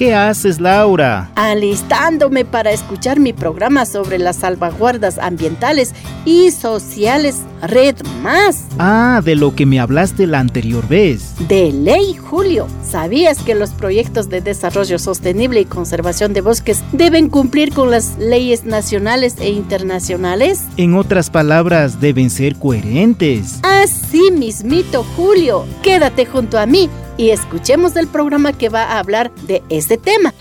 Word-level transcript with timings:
¿Qué 0.00 0.14
haces, 0.14 0.62
Laura? 0.62 1.30
Alistándome 1.34 2.46
para 2.46 2.72
escuchar 2.72 3.20
mi 3.20 3.34
programa 3.34 3.84
sobre 3.84 4.18
las 4.18 4.36
salvaguardas 4.36 5.18
ambientales 5.18 5.94
y 6.24 6.52
sociales 6.52 7.40
Red 7.60 7.96
Más. 8.22 8.64
Ah, 8.78 9.20
de 9.22 9.36
lo 9.36 9.54
que 9.54 9.66
me 9.66 9.78
hablaste 9.78 10.26
la 10.26 10.38
anterior 10.38 10.88
vez. 10.88 11.34
De 11.48 11.70
ley, 11.70 12.14
Julio. 12.14 12.66
¿Sabías 12.82 13.42
que 13.42 13.54
los 13.54 13.72
proyectos 13.72 14.30
de 14.30 14.40
desarrollo 14.40 14.98
sostenible 14.98 15.60
y 15.60 15.64
conservación 15.66 16.32
de 16.32 16.40
bosques 16.40 16.82
deben 16.92 17.28
cumplir 17.28 17.74
con 17.74 17.90
las 17.90 18.16
leyes 18.16 18.64
nacionales 18.64 19.36
e 19.38 19.50
internacionales? 19.50 20.62
En 20.78 20.94
otras 20.94 21.28
palabras, 21.28 22.00
deben 22.00 22.30
ser 22.30 22.56
coherentes. 22.56 23.60
Así 23.64 24.30
mismito, 24.30 25.04
Julio. 25.14 25.66
Quédate 25.82 26.24
junto 26.24 26.58
a 26.58 26.64
mí 26.64 26.88
y 27.20 27.32
escuchemos 27.32 27.94
el 27.96 28.06
programa 28.06 28.54
que 28.54 28.70
va 28.70 28.84
a 28.84 28.98
hablar 28.98 29.30
de 29.46 29.62
este 29.68 29.98
tema. 29.98 30.32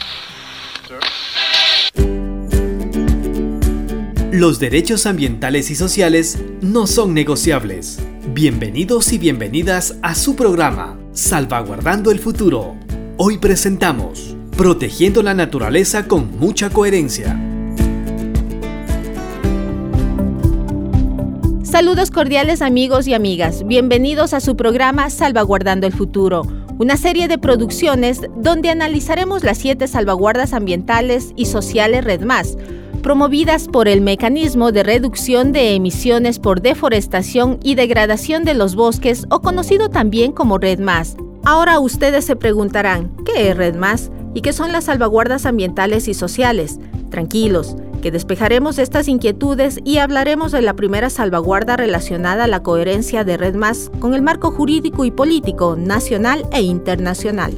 Los 4.31 4.59
derechos 4.59 5.05
ambientales 5.05 5.71
y 5.71 5.75
sociales 5.75 6.39
no 6.61 6.87
son 6.87 7.13
negociables. 7.13 7.99
Bienvenidos 8.33 9.11
y 9.11 9.17
bienvenidas 9.17 9.97
a 10.01 10.15
su 10.15 10.37
programa, 10.37 10.97
Salvaguardando 11.11 12.11
el 12.11 12.19
Futuro. 12.19 12.77
Hoy 13.17 13.39
presentamos 13.39 14.37
Protegiendo 14.55 15.21
la 15.21 15.33
Naturaleza 15.33 16.07
con 16.07 16.39
mucha 16.39 16.69
coherencia. 16.69 17.37
Saludos 21.61 22.09
cordiales 22.09 22.61
amigos 22.61 23.05
y 23.05 23.13
amigas, 23.13 23.67
bienvenidos 23.67 24.33
a 24.33 24.39
su 24.39 24.55
programa 24.55 25.09
Salvaguardando 25.09 25.85
el 25.85 25.93
Futuro 25.93 26.58
una 26.79 26.95
serie 26.95 27.27
de 27.27 27.37
producciones 27.37 28.21
donde 28.37 28.69
analizaremos 28.69 29.43
las 29.43 29.57
siete 29.57 29.85
salvaguardas 29.87 30.53
ambientales 30.53 31.33
y 31.35 31.45
sociales 31.45 32.05
REDMAS, 32.05 32.57
promovidas 33.03 33.67
por 33.67 33.89
el 33.89 33.99
Mecanismo 33.99 34.71
de 34.71 34.83
Reducción 34.83 35.51
de 35.51 35.75
Emisiones 35.75 36.39
por 36.39 36.61
Deforestación 36.61 37.59
y 37.63 37.75
Degradación 37.75 38.45
de 38.45 38.53
los 38.53 38.75
Bosques, 38.75 39.25
o 39.29 39.41
conocido 39.41 39.89
también 39.89 40.31
como 40.31 40.57
REDMAS. 40.57 41.17
Ahora 41.43 41.81
ustedes 41.81 42.23
se 42.23 42.37
preguntarán, 42.37 43.11
¿qué 43.25 43.49
es 43.49 43.57
REDMAS? 43.57 44.09
¿Y 44.33 44.41
qué 44.41 44.53
son 44.53 44.71
las 44.71 44.85
salvaguardas 44.85 45.45
ambientales 45.45 46.07
y 46.07 46.13
sociales? 46.13 46.79
Tranquilos, 47.09 47.75
que 47.99 48.11
despejaremos 48.11 48.79
estas 48.79 49.07
inquietudes 49.07 49.79
y 49.83 49.97
hablaremos 49.97 50.51
de 50.51 50.61
la 50.61 50.73
primera 50.73 51.09
salvaguarda 51.09 51.77
relacionada 51.77 52.45
a 52.45 52.47
la 52.47 52.63
coherencia 52.63 53.23
de 53.23 53.37
Red 53.37 53.55
Más 53.55 53.91
con 53.99 54.13
el 54.13 54.21
marco 54.21 54.51
jurídico 54.51 55.05
y 55.05 55.11
político 55.11 55.75
nacional 55.75 56.45
e 56.51 56.61
internacional. 56.61 57.53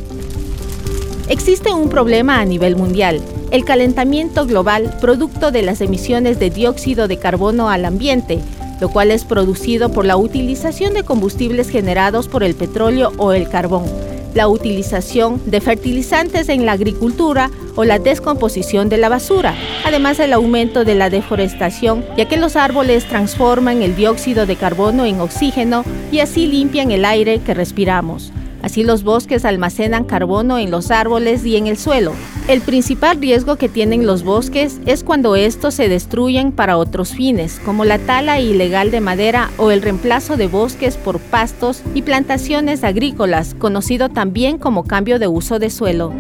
Existe 1.30 1.72
un 1.72 1.89
problema 1.89 2.39
a 2.39 2.45
nivel 2.45 2.75
mundial, 2.75 3.22
el 3.52 3.64
calentamiento 3.64 4.45
global 4.45 4.97
producto 5.00 5.52
de 5.52 5.62
las 5.62 5.81
emisiones 5.81 6.39
de 6.39 6.50
dióxido 6.50 7.08
de 7.08 7.17
carbono 7.17 7.69
al 7.69 7.86
ambiente, 7.86 8.39
lo 8.81 8.89
cual 8.89 9.12
es 9.12 9.23
producido 9.23 9.92
por 9.92 10.06
la 10.06 10.17
utilización 10.17 10.94
de 10.94 11.03
combustibles 11.03 11.69
generados 11.69 12.28
por 12.28 12.44
el 12.44 12.56
petróleo 12.56 13.12
o 13.17 13.31
el 13.31 13.47
carbón 13.47 13.86
la 14.34 14.47
utilización 14.47 15.42
de 15.45 15.62
fertilizantes 15.62 16.50
en 16.50 16.66
la 16.66 16.73
agricultura 16.73 17.52
o 17.75 17.83
la 17.83 18.00
descomposición 18.00 18.89
de 18.89 18.97
la 18.97 19.09
basura, 19.09 19.55
además 19.86 20.17
del 20.17 20.33
aumento 20.33 20.83
de 20.86 20.95
la 20.95 21.09
deforestación, 21.09 22.05
ya 22.17 22.28
que 22.28 22.38
los 22.38 22.55
árboles 22.55 23.05
transforman 23.05 23.81
el 23.81 23.95
dióxido 23.95 24.45
de 24.45 24.55
carbono 24.55 25.05
en 25.05 25.19
oxígeno 25.19 25.83
y 26.11 26.19
así 26.19 26.47
limpian 26.47 26.91
el 26.91 27.05
aire 27.05 27.39
que 27.39 27.53
respiramos. 27.53 28.31
Así 28.61 28.83
los 28.83 29.03
bosques 29.03 29.44
almacenan 29.44 30.03
carbono 30.03 30.59
en 30.59 30.69
los 30.69 30.91
árboles 30.91 31.45
y 31.45 31.58
en 31.58 31.67
el 31.67 31.78
suelo. 31.78 32.13
El 32.47 32.61
principal 32.61 33.19
riesgo 33.19 33.55
que 33.55 33.69
tienen 33.69 34.06
los 34.06 34.23
bosques 34.23 34.80
es 34.85 35.03
cuando 35.03 35.35
estos 35.35 35.73
se 35.73 35.89
destruyen 35.89 36.52
para 36.52 36.78
otros 36.78 37.11
fines, 37.11 37.59
como 37.66 37.85
la 37.85 37.97
tala 37.97 38.40
ilegal 38.40 38.91
de 38.91 39.01
madera 39.01 39.50
o 39.57 39.72
el 39.72 39.81
reemplazo 39.81 40.38
de 40.38 40.47
bosques 40.47 40.97
por 40.97 41.19
pastos 41.19 41.81
y 41.95 42.03
plantaciones 42.03 42.84
agrícolas, 42.84 43.56
conocido 43.56 44.09
también 44.09 44.57
como 44.57 44.84
cambio 44.84 45.18
de 45.18 45.28
uso 45.28 45.57
de 45.57 45.69
suelo. 45.69 46.13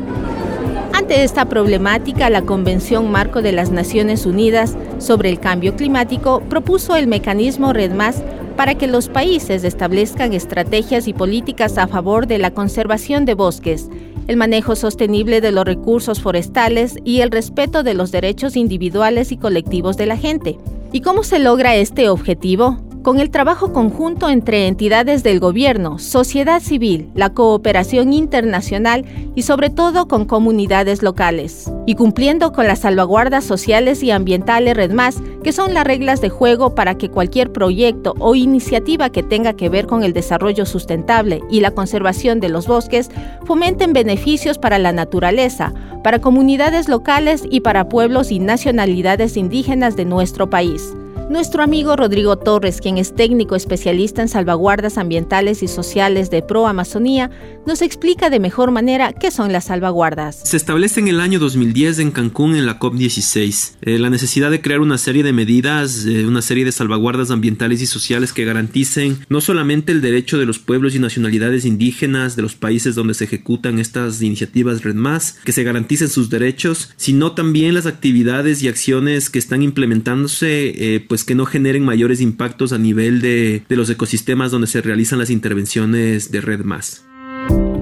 Ante 1.01 1.23
esta 1.23 1.49
problemática, 1.49 2.29
la 2.29 2.43
Convención 2.43 3.09
Marco 3.09 3.41
de 3.41 3.51
las 3.51 3.71
Naciones 3.71 4.27
Unidas 4.27 4.77
sobre 4.99 5.29
el 5.29 5.39
Cambio 5.39 5.75
Climático 5.75 6.43
propuso 6.47 6.95
el 6.95 7.07
mecanismo 7.07 7.73
REDMAS 7.73 8.21
para 8.55 8.75
que 8.75 8.85
los 8.85 9.09
países 9.09 9.63
establezcan 9.63 10.33
estrategias 10.33 11.07
y 11.07 11.13
políticas 11.13 11.79
a 11.79 11.87
favor 11.87 12.27
de 12.27 12.37
la 12.37 12.51
conservación 12.51 13.25
de 13.25 13.33
bosques, 13.33 13.89
el 14.27 14.37
manejo 14.37 14.75
sostenible 14.75 15.41
de 15.41 15.51
los 15.51 15.65
recursos 15.65 16.21
forestales 16.21 16.97
y 17.03 17.21
el 17.21 17.31
respeto 17.31 17.81
de 17.81 17.95
los 17.95 18.11
derechos 18.11 18.55
individuales 18.55 19.31
y 19.31 19.37
colectivos 19.37 19.97
de 19.97 20.05
la 20.05 20.17
gente. 20.17 20.59
¿Y 20.91 21.01
cómo 21.01 21.23
se 21.23 21.39
logra 21.39 21.73
este 21.73 22.09
objetivo? 22.09 22.77
Con 23.03 23.19
el 23.19 23.31
trabajo 23.31 23.73
conjunto 23.73 24.29
entre 24.29 24.67
entidades 24.67 25.23
del 25.23 25.39
gobierno, 25.39 25.97
sociedad 25.97 26.61
civil, 26.61 27.09
la 27.15 27.31
cooperación 27.31 28.13
internacional 28.13 29.05
y 29.35 29.41
sobre 29.41 29.69
todo 29.69 30.07
con 30.07 30.25
comunidades 30.25 31.01
locales, 31.01 31.71
y 31.87 31.95
cumpliendo 31.95 32.51
con 32.51 32.67
las 32.67 32.79
salvaguardas 32.79 33.43
sociales 33.43 34.03
y 34.03 34.11
ambientales 34.11 34.75
REDMAS, 34.75 35.21
que 35.43 35.51
son 35.51 35.73
las 35.73 35.85
reglas 35.85 36.21
de 36.21 36.29
juego 36.29 36.75
para 36.75 36.95
que 36.95 37.09
cualquier 37.09 37.51
proyecto 37.51 38.13
o 38.19 38.35
iniciativa 38.35 39.09
que 39.09 39.23
tenga 39.23 39.53
que 39.53 39.69
ver 39.69 39.87
con 39.87 40.03
el 40.03 40.13
desarrollo 40.13 40.65
sustentable 40.65 41.41
y 41.49 41.61
la 41.61 41.71
conservación 41.71 42.39
de 42.39 42.49
los 42.49 42.67
bosques 42.67 43.09
fomenten 43.45 43.93
beneficios 43.93 44.59
para 44.59 44.77
la 44.77 44.91
naturaleza, 44.91 45.73
para 46.03 46.19
comunidades 46.19 46.87
locales 46.87 47.43
y 47.49 47.61
para 47.61 47.89
pueblos 47.89 48.31
y 48.31 48.39
nacionalidades 48.39 49.37
indígenas 49.37 49.95
de 49.95 50.05
nuestro 50.05 50.49
país. 50.49 50.93
Nuestro 51.31 51.63
amigo 51.63 51.95
Rodrigo 51.95 52.37
Torres, 52.37 52.81
quien 52.81 52.97
es 52.97 53.15
técnico 53.15 53.55
especialista 53.55 54.21
en 54.21 54.27
salvaguardas 54.27 54.97
ambientales 54.97 55.63
y 55.63 55.69
sociales 55.69 56.29
de 56.29 56.41
Pro 56.41 56.67
Amazonía, 56.67 57.31
nos 57.65 57.81
explica 57.81 58.29
de 58.29 58.41
mejor 58.41 58.71
manera 58.71 59.13
qué 59.13 59.31
son 59.31 59.53
las 59.53 59.67
salvaguardas. 59.67 60.41
Se 60.43 60.57
establece 60.57 60.99
en 60.99 61.07
el 61.07 61.21
año 61.21 61.39
2010 61.39 61.99
en 61.99 62.11
Cancún 62.11 62.57
en 62.57 62.65
la 62.65 62.79
COP16 62.79 63.75
eh, 63.83 63.97
la 63.97 64.09
necesidad 64.09 64.51
de 64.51 64.61
crear 64.61 64.81
una 64.81 64.97
serie 64.97 65.23
de 65.23 65.31
medidas, 65.31 66.05
eh, 66.05 66.25
una 66.25 66.41
serie 66.41 66.65
de 66.65 66.73
salvaguardas 66.73 67.31
ambientales 67.31 67.81
y 67.81 67.85
sociales 67.85 68.33
que 68.33 68.43
garanticen 68.43 69.25
no 69.29 69.39
solamente 69.39 69.93
el 69.93 70.01
derecho 70.01 70.37
de 70.37 70.45
los 70.45 70.59
pueblos 70.59 70.95
y 70.95 70.99
nacionalidades 70.99 71.63
indígenas 71.63 72.35
de 72.35 72.41
los 72.41 72.55
países 72.55 72.93
donde 72.93 73.13
se 73.13 73.23
ejecutan 73.23 73.79
estas 73.79 74.21
iniciativas 74.21 74.83
REDMAS, 74.83 75.37
que 75.45 75.53
se 75.53 75.63
garanticen 75.63 76.09
sus 76.09 76.29
derechos, 76.29 76.89
sino 76.97 77.31
también 77.31 77.73
las 77.73 77.85
actividades 77.85 78.61
y 78.61 78.67
acciones 78.67 79.29
que 79.29 79.39
están 79.39 79.61
implementándose 79.61 80.73
eh, 80.75 80.99
pues 80.99 81.20
pues, 81.21 81.27
que 81.27 81.35
no 81.35 81.45
generen 81.45 81.85
mayores 81.85 82.19
impactos 82.19 82.73
a 82.73 82.79
nivel 82.79 83.21
de, 83.21 83.61
de 83.69 83.75
los 83.75 83.91
ecosistemas 83.91 84.49
donde 84.49 84.65
se 84.65 84.81
realizan 84.81 85.19
las 85.19 85.29
intervenciones 85.29 86.31
de 86.31 86.41
red 86.41 86.61
más. 86.61 87.05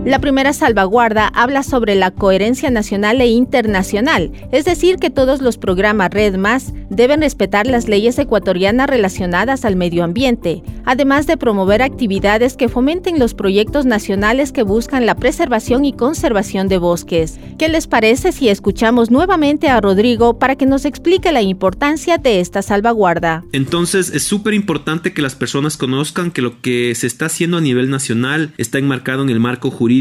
La 0.03 0.19
primera 0.19 0.51
salvaguarda 0.51 1.27
habla 1.27 1.63
sobre 1.63 1.95
la 1.95 2.11
coherencia 2.11 2.69
nacional 2.69 3.21
e 3.21 3.27
internacional, 3.27 4.31
es 4.51 4.65
decir, 4.65 4.97
que 4.97 5.09
todos 5.09 5.41
los 5.41 5.57
programas 5.57 6.11
Red 6.11 6.35
Más 6.35 6.73
deben 6.89 7.21
respetar 7.21 7.67
las 7.67 7.87
leyes 7.87 8.17
ecuatorianas 8.19 8.89
relacionadas 8.89 9.65
al 9.65 9.75
medio 9.75 10.03
ambiente, 10.03 10.63
además 10.85 11.27
de 11.27 11.37
promover 11.37 11.81
actividades 11.81 12.55
que 12.55 12.69
fomenten 12.69 13.19
los 13.19 13.33
proyectos 13.33 13.85
nacionales 13.85 14.51
que 14.51 14.63
buscan 14.63 15.05
la 15.05 15.15
preservación 15.15 15.85
y 15.85 15.93
conservación 15.93 16.67
de 16.67 16.77
bosques. 16.77 17.39
¿Qué 17.57 17.69
les 17.69 17.87
parece 17.87 18.31
si 18.31 18.49
escuchamos 18.49 19.11
nuevamente 19.11 19.69
a 19.69 19.81
Rodrigo 19.81 20.39
para 20.39 20.55
que 20.55 20.65
nos 20.65 20.85
explique 20.85 21.31
la 21.31 21.41
importancia 21.41 22.17
de 22.17 22.39
esta 22.39 22.61
salvaguarda? 22.61 23.43
Entonces, 23.51 24.11
es 24.13 24.23
súper 24.23 24.53
importante 24.53 25.13
que 25.13 25.21
las 25.21 25.35
personas 25.35 25.77
conozcan 25.77 26.31
que 26.31 26.41
lo 26.41 26.61
que 26.61 26.95
se 26.95 27.07
está 27.07 27.27
haciendo 27.27 27.57
a 27.57 27.61
nivel 27.61 27.89
nacional 27.89 28.53
está 28.57 28.77
enmarcado 28.79 29.23
en 29.23 29.29
el 29.29 29.39
marco 29.39 29.71
jurídico 29.71 29.99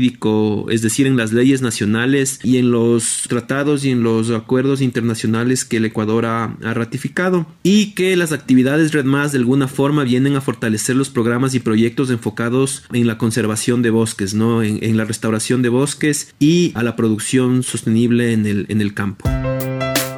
es 0.70 0.82
decir, 0.82 1.06
en 1.06 1.16
las 1.16 1.32
leyes 1.32 1.62
nacionales 1.62 2.40
y 2.42 2.58
en 2.58 2.70
los 2.70 3.24
tratados 3.28 3.84
y 3.84 3.90
en 3.90 4.02
los 4.02 4.30
acuerdos 4.30 4.80
internacionales 4.80 5.64
que 5.64 5.78
el 5.78 5.84
Ecuador 5.84 6.26
ha, 6.26 6.56
ratificado, 6.78 7.46
y 7.62 7.92
que 7.92 8.16
las 8.16 8.32
actividades 8.32 8.92
Red 8.92 9.04
Más 9.04 9.32
de 9.32 9.38
alguna 9.38 9.68
forma 9.68 10.04
vienen 10.04 10.36
a 10.36 10.40
fortalecer 10.40 10.96
los 10.96 11.10
programas 11.10 11.54
y 11.54 11.60
proyectos 11.60 12.10
enfocados 12.10 12.84
en 12.92 13.06
la 13.06 13.18
conservación 13.18 13.82
de 13.82 13.90
bosques, 13.90 14.34
¿no? 14.34 14.62
en, 14.62 14.82
en 14.82 14.96
la 14.96 15.04
restauración 15.04 15.62
de 15.62 15.68
bosques 15.68 16.34
y 16.38 16.72
a 16.74 16.82
la 16.82 16.96
producción 16.96 17.62
sostenible 17.62 18.32
en 18.32 18.46
el, 18.46 18.66
en 18.68 18.80
el 18.80 18.94
campo. 18.94 19.28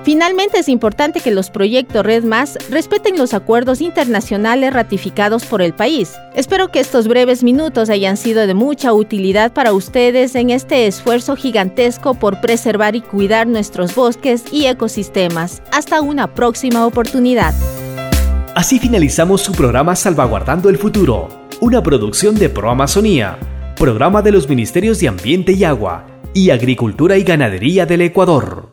Finalmente 0.03 0.59
es 0.59 0.69
importante 0.71 1.21
que 1.21 1.31
los 1.31 1.51
proyectos 1.51 2.05
Red 2.05 2.25
Más 2.25 2.57
respeten 2.71 3.19
los 3.19 3.35
acuerdos 3.35 3.83
internacionales 3.83 4.73
ratificados 4.73 5.45
por 5.45 5.61
el 5.61 5.75
país. 5.75 6.15
Espero 6.35 6.69
que 6.69 6.81
estos 6.81 7.07
breves 7.07 7.43
minutos 7.43 7.91
hayan 7.91 8.17
sido 8.17 8.47
de 8.47 8.55
mucha 8.55 8.95
utilidad 8.95 9.53
para 9.53 9.75
ustedes 9.75 10.35
en 10.37 10.49
este 10.49 10.87
esfuerzo 10.87 11.37
gigantesco 11.37 12.15
por 12.15 12.41
preservar 12.41 12.97
y 12.97 13.03
cuidar 13.03 13.47
nuestros 13.47 13.95
bosques 13.95 14.45
y 14.51 14.67
ecosistemas. 14.67 15.63
Hasta 15.71 16.01
una 16.01 16.35
próxima 16.35 16.87
oportunidad. 16.87 17.55
Así 18.55 18.79
finalizamos 18.79 19.43
su 19.43 19.53
programa 19.53 19.95
Salvaguardando 19.97 20.71
el 20.71 20.79
Futuro, 20.79 21.29
una 21.61 21.83
producción 21.83 22.37
de 22.37 22.49
Pro 22.49 22.71
Amazonía, 22.71 23.39
programa 23.77 24.23
de 24.23 24.33
los 24.33 24.49
Ministerios 24.49 24.99
de 24.99 25.09
Ambiente 25.09 25.53
y 25.53 25.65
Agua 25.65 26.07
y 26.33 26.51
Agricultura 26.51 27.19
y 27.19 27.23
Ganadería 27.23 27.85
del 27.85 28.01
Ecuador. 28.01 28.70